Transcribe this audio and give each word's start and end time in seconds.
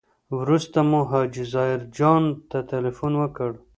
وروسته 0.37 0.77
مو 0.89 0.99
حاجي 1.11 1.43
ظاهر 1.53 1.79
جان 1.97 2.23
ته 2.49 2.57
تیلفون 2.69 3.13
وکړ. 3.17 3.51